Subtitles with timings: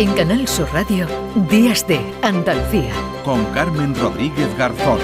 [0.00, 1.06] En Canal Sur Radio,
[1.50, 2.94] Días de Andalucía.
[3.22, 4.98] Con Carmen Rodríguez Garzón.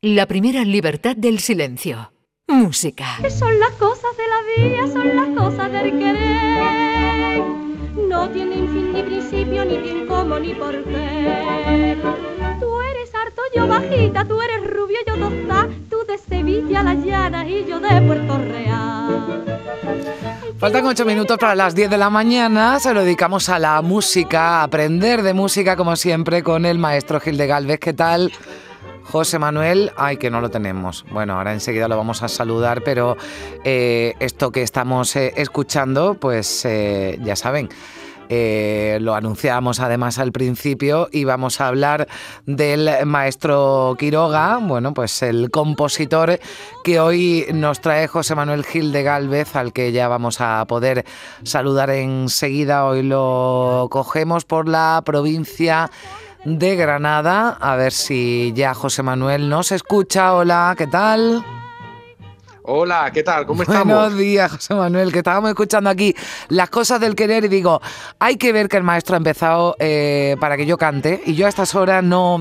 [0.00, 2.12] La primera libertad del silencio.
[2.46, 3.18] Música.
[3.30, 7.42] Son las cosas de la vida, son las cosas del querer.
[8.08, 11.98] No tienen fin ni principio, ni bien como ni por qué.
[12.60, 15.68] Tú eres harto, yo bajita, tú eres rubio, yo tosta,
[16.06, 19.44] de Sevilla, las llanas y yo de Puerto Real.
[20.58, 22.78] Faltan ocho minutos para las 10 de la mañana.
[22.78, 27.20] Se lo dedicamos a la música, a aprender de música, como siempre, con el maestro
[27.20, 27.80] Gil de Galvez.
[27.80, 28.32] ¿Qué tal?
[29.04, 31.04] José Manuel, ay, que no lo tenemos.
[31.10, 33.16] Bueno, ahora enseguida lo vamos a saludar, pero
[33.64, 37.68] eh, esto que estamos eh, escuchando, pues eh, ya saben.
[38.28, 42.08] Eh, lo anunciábamos además al principio y vamos a hablar
[42.46, 46.40] del maestro Quiroga, bueno, pues el compositor
[46.84, 51.04] que hoy nos trae José Manuel Gil de Galvez, al que ya vamos a poder
[51.42, 52.86] saludar enseguida.
[52.86, 55.90] Hoy lo cogemos por la provincia
[56.44, 57.56] de Granada.
[57.60, 60.34] A ver si ya José Manuel nos escucha.
[60.34, 61.44] Hola, ¿qué tal?
[62.64, 63.44] Hola, ¿qué tal?
[63.44, 63.86] ¿Cómo estamos?
[63.86, 66.14] Buenos días, José Manuel, que estábamos escuchando aquí
[66.48, 67.82] las cosas del querer y digo,
[68.20, 71.46] hay que ver que el maestro ha empezado eh, para que yo cante y yo
[71.46, 72.40] a estas horas no...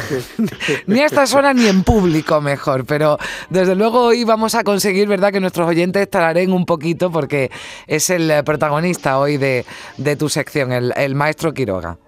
[0.86, 3.18] ni a estas horas ni en público mejor, pero
[3.50, 7.50] desde luego hoy vamos a conseguir, ¿verdad?, que nuestros oyentes tararen un poquito porque
[7.86, 9.66] es el protagonista hoy de,
[9.98, 11.98] de tu sección, el, el maestro Quiroga.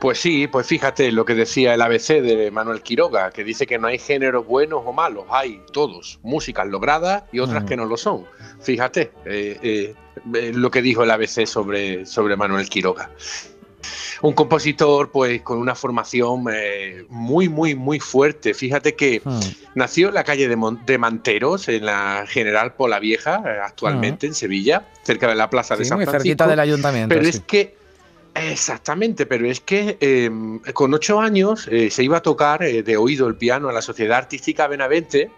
[0.00, 3.78] Pues sí, pues fíjate lo que decía el ABC de Manuel Quiroga, que dice que
[3.78, 7.96] no hay géneros buenos o malos, hay todos, músicas logradas y otras que no lo
[7.96, 8.24] son.
[8.60, 9.94] Fíjate eh, eh,
[10.34, 13.10] eh, lo que dijo el ABC sobre, sobre Manuel Quiroga.
[14.22, 16.46] Un compositor pues con una formación
[17.10, 18.54] muy, muy, muy fuerte.
[18.54, 19.20] Fíjate que
[19.74, 24.88] nació en la calle de, de, Manteros, en la General Pola Vieja, actualmente en Sevilla,
[25.02, 26.28] cerca de la Plaza de San muy Francisco.
[26.28, 27.14] cerquita del ayuntamiento.
[27.14, 27.30] Pero sí.
[27.30, 27.83] es que
[28.34, 30.28] Exactamente, pero es que eh,
[30.72, 33.80] con ocho años eh, se iba a tocar eh, de oído el piano a la
[33.80, 35.30] Sociedad Artística Benavente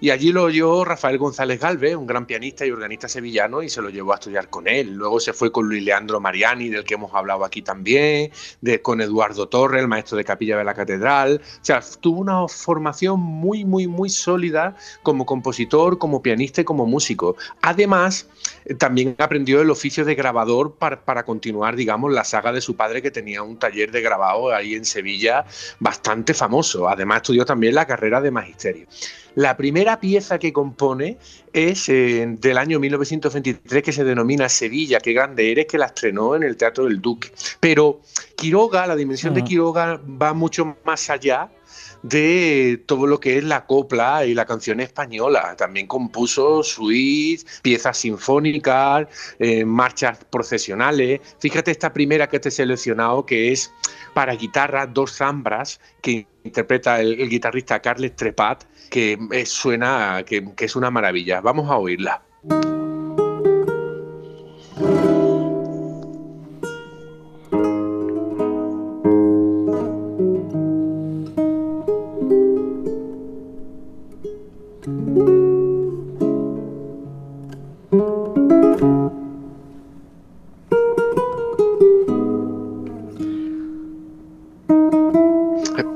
[0.00, 3.82] y allí lo oyó Rafael González Galvez, un gran pianista y organista sevillano, y se
[3.82, 4.94] lo llevó a estudiar con él.
[4.94, 9.00] Luego se fue con Luis Leandro Mariani, del que hemos hablado aquí también, de, con
[9.00, 11.40] Eduardo Torre, el maestro de capilla de la catedral.
[11.42, 16.86] O sea, tuvo una formación muy, muy, muy sólida como compositor, como pianista y como
[16.86, 17.36] músico.
[17.62, 18.28] Además,
[18.78, 23.10] también aprendió el oficio de grabador para, continuar, digamos, la saga de su padre que
[23.10, 25.44] tenía un taller de grabado ahí en Sevilla
[25.80, 26.88] bastante famoso.
[26.88, 28.86] Además estudió también la carrera de magisterio.
[29.38, 31.16] La primera pieza que compone
[31.52, 36.34] es eh, del año 1923 que se denomina Sevilla, qué grande eres, que la estrenó
[36.34, 37.30] en el Teatro del Duque.
[37.60, 38.00] Pero
[38.34, 39.40] Quiroga, la dimensión uh -huh.
[39.40, 41.52] de Quiroga va mucho más allá
[42.02, 45.54] de todo lo que es la copla y la canción española.
[45.56, 49.06] También compuso suites, piezas sinfónicas,
[49.38, 51.20] eh, marchas procesionales.
[51.38, 53.72] Fíjate esta primera que te he seleccionado, que es
[54.14, 60.76] para guitarra, dos zambras, que interpreta el, guitarrista Carles Trepat, que eh, suena, que es
[60.76, 61.40] una maravilla.
[61.40, 62.22] Vamos a oírla.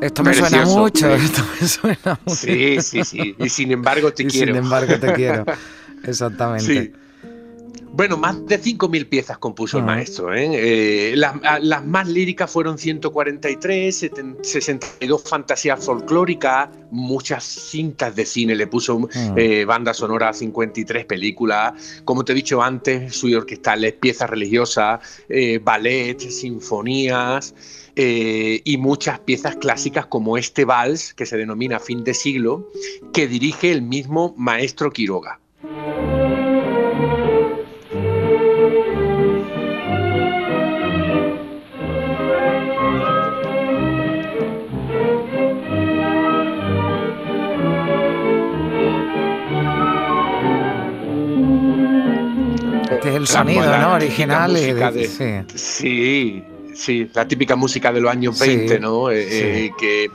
[0.03, 2.37] Esto me suena mucho, esto me suena mucho.
[2.37, 3.37] Sí, sí, sí.
[3.39, 4.53] Y sin embargo te y quiero.
[4.53, 5.45] Sin embargo te quiero.
[6.05, 6.65] Exactamente.
[6.65, 6.93] Sí.
[7.95, 10.35] Bueno, más de 5.000 piezas compuso el maestro.
[10.35, 11.11] ¿eh?
[11.11, 14.11] Eh, las, las, más líricas fueron 143,
[14.43, 18.57] 62 fantasías folclóricas, muchas cintas de cine.
[18.57, 22.03] Le puso eh, banda sonora a 53 películas.
[22.05, 27.55] Como te he dicho antes, su orquestales, piezas religiosas, eh, ballet, sinfonías.
[27.95, 32.71] Eh, y muchas piezas clásicas como este vals, que se denomina Fin de Siglo,
[33.13, 35.41] que dirige el mismo maestro Quiroga.
[52.91, 53.95] Este es el sonido, ¿no?
[53.95, 54.55] Original.
[54.55, 55.59] De, de, sí.
[55.59, 56.45] sí.
[56.75, 59.11] Sí, la típica música de los años 20, sí, ¿no?
[59.11, 59.37] Eh, sí.
[59.37, 60.11] eh, que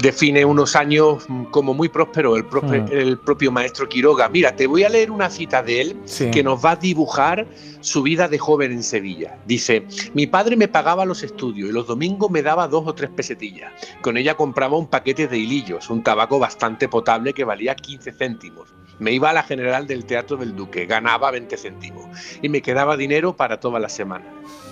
[0.00, 2.86] define unos años como muy prósperos el, Hmm.
[2.90, 4.28] el propio maestro Quiroga.
[4.28, 6.30] Mira, te voy a leer una cita de él Sí.
[6.30, 7.46] que nos va a dibujar
[7.80, 9.38] su vida de joven en Sevilla.
[9.46, 13.10] Dice, mi padre me pagaba los estudios y los domingos me daba dos o tres
[13.10, 13.72] pesetillas.
[14.00, 18.68] Con ella compraba un paquete de hilillos, un tabaco bastante potable que valía 15 céntimos.
[19.00, 22.06] Me iba a la General del Teatro del Duque, ganaba 20 céntimos
[22.40, 24.26] y me quedaba dinero para toda la semana.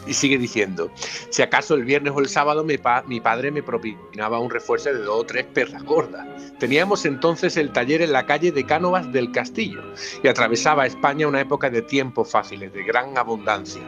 [0.07, 0.91] Y sigue diciendo,
[1.31, 4.93] si acaso el viernes o el sábado mi, pa- mi padre me propinaba un refuerzo
[4.93, 6.27] de dos o tres perras gordas.
[6.59, 9.83] Teníamos entonces el taller en la calle de Cánovas del Castillo
[10.23, 13.83] y atravesaba España una época de tiempos fáciles, de gran abundancia.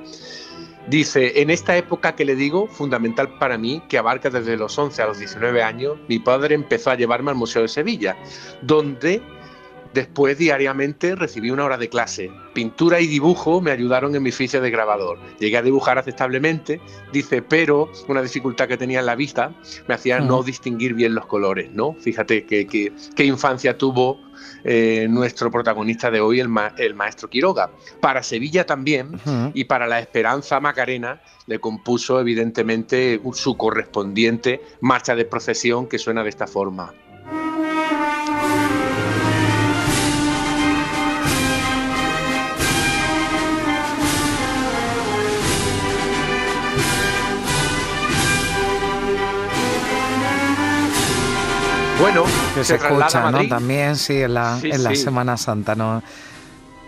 [0.86, 5.00] Dice, en esta época que le digo, fundamental para mí, que abarca desde los 11
[5.00, 8.16] a los 19 años, mi padre empezó a llevarme al Museo de Sevilla,
[8.60, 9.22] donde
[9.94, 12.31] después diariamente recibí una hora de clase.
[12.52, 15.19] Pintura y dibujo me ayudaron en mi oficio de grabador.
[15.38, 16.81] Llegué a dibujar aceptablemente,
[17.12, 19.55] dice, pero una dificultad que tenía en la vista
[19.88, 21.94] me hacía no distinguir bien los colores, ¿no?
[21.94, 22.93] Fíjate qué,
[23.25, 24.20] infancia tuvo
[24.64, 27.70] eh, nuestro protagonista de hoy, el, ma- el maestro Quiroga.
[28.00, 29.20] Para Sevilla también
[29.55, 36.23] y para la Esperanza Macarena le compuso evidentemente su correspondiente marcha de procesión que suena
[36.23, 36.93] de esta forma.
[52.04, 52.24] Bueno,
[52.54, 53.48] Que se, traslada escucha, ¿no?
[53.48, 54.96] También, sí, en la, Sí, en la sí.
[54.96, 56.02] Semana Santa, ¿no?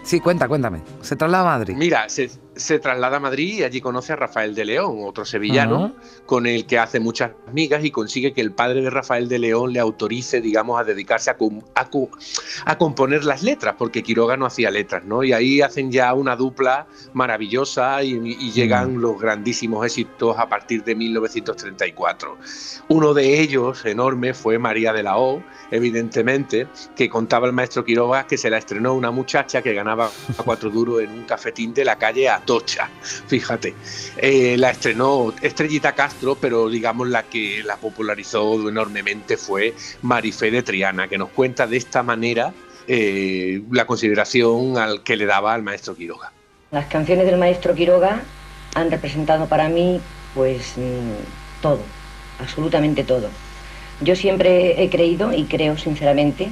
[0.02, 0.82] Sí, cuenta, cuéntame.
[1.00, 1.74] Se traslada a Madrid.
[1.74, 5.94] Mira, se, se traslada a Madrid y allí conoce a Rafael de León, otro sevillano,
[6.26, 9.72] con el que hace muchas amigas y consigue que el padre de Rafael de León
[9.72, 12.10] le autorice, digamos, a dedicarse a, com- a co-
[12.64, 15.22] a componer las letras, porque Quiroga no hacía letras, ¿no?
[15.22, 20.82] Y ahí hacen ya una dupla maravillosa y, y llegan los grandísimos éxitos a partir
[20.84, 22.36] de 1934.
[22.88, 28.26] Uno de ellos, enorme, fue María de la O, evidentemente, que contaba el maestro Quiroga
[28.26, 31.84] que se la estrenó una muchacha que ganaba a cuatro duros en un cafetín de
[31.84, 32.88] la calle Atocha.
[33.26, 33.74] Fíjate,
[34.18, 40.62] Eh, la estrenó Estrellita Castro, pero digamos la que la popularizó enormemente fue Marifé de
[40.62, 42.54] Triana, que nos cuenta de esta manera
[42.86, 46.32] eh, la consideración al que le daba al maestro Quiroga.
[46.70, 48.22] Las canciones del maestro Quiroga
[48.74, 50.00] han representado para mí,
[50.34, 51.80] pues, mm, todo,
[52.40, 53.28] absolutamente todo.
[54.00, 56.48] Yo siempre he creído y creo sinceramente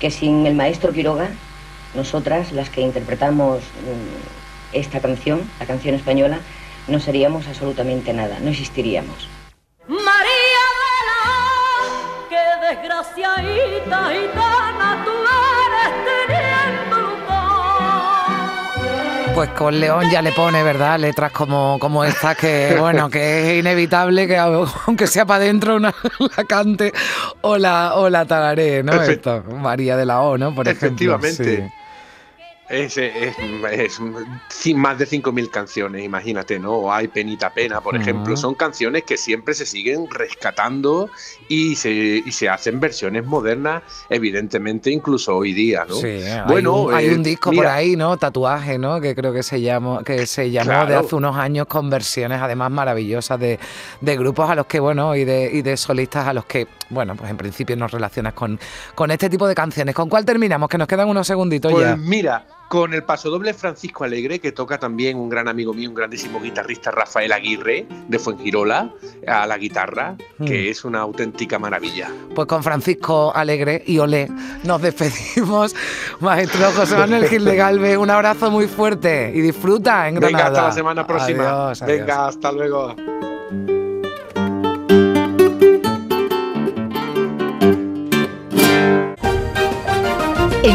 [0.00, 1.28] que sin el maestro Quiroga,
[1.94, 4.41] nosotras, las que interpretamos mm,
[4.72, 6.38] esta canción, la canción española,
[6.88, 9.28] no seríamos absolutamente nada, no existiríamos.
[9.88, 11.22] María de la,
[12.28, 15.10] qué desgraciadita gitana tú
[15.66, 15.92] eres
[16.28, 16.96] teniendo
[19.34, 20.98] Pues con León ya le pone, ¿verdad?
[20.98, 25.94] Letras como, como estas que, bueno, que es inevitable que aunque sea para adentro una
[26.36, 26.92] la cante
[27.40, 28.92] o la, o la tararé, ¿no?
[28.92, 30.54] Efe- Esto, María de la O, ¿no?
[30.54, 31.16] Por ejemplo.
[31.16, 31.56] Efectivamente.
[31.68, 31.74] sí.
[32.68, 34.00] Es, es, es-
[34.74, 36.72] más de 5.000 canciones, imagínate, ¿no?
[36.74, 38.34] O Hay Penita Pena, por ejemplo.
[38.36, 41.10] Son canciones que siempre se siguen rescatando
[41.48, 45.96] y se, y se hacen versiones modernas, evidentemente, incluso hoy día, ¿no?
[45.96, 48.16] Sí, hay Bueno, un, hay eh, un disco por ahí, ¿no?
[48.16, 49.00] Tatuaje, ¿no?
[49.00, 52.70] Que creo que se llamó, que se llamó de hace unos años con versiones además
[52.70, 53.58] maravillosas de,
[54.00, 57.16] de grupos a los que, bueno, y de, y de solistas a los que, bueno,
[57.16, 58.58] pues en principio nos relacionas con,
[58.94, 59.94] con este tipo de canciones.
[59.94, 60.68] ¿Con cuál terminamos?
[60.68, 61.96] Que nos quedan unos segunditos Pues ya.
[61.96, 66.40] mira, con el pasodoble Francisco Alegre, que toca también un gran amigo mío, un grandísimo
[66.40, 68.90] guitarrista, Rafael Aguirre, de Fuengirola,
[69.26, 70.70] a la guitarra, que Mm.
[70.70, 72.08] es una auténtica maravilla.
[72.34, 74.28] Pues con Francisco Alegre y Olé
[74.64, 75.74] nos despedimos.
[76.20, 80.36] Maestro José Manuel Gil de Galvez, un abrazo muy fuerte y disfruta en Granada.
[80.44, 81.42] Venga, hasta la semana próxima.
[81.66, 81.98] Adiós, adiós.
[81.98, 83.31] Venga, hasta luego.